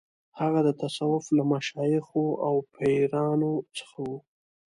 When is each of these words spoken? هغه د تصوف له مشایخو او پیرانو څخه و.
هغه 0.39 0.59
د 0.67 0.69
تصوف 0.81 1.23
له 1.37 1.43
مشایخو 1.53 2.25
او 2.47 2.55
پیرانو 2.75 3.53
څخه 3.77 3.99
و. 4.07 4.09